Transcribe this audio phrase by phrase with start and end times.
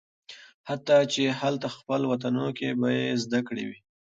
[0.69, 3.77] حتی چې هالته خپل وطنونو کې به یې زده کړې وي